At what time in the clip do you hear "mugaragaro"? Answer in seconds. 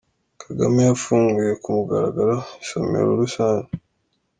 1.75-2.35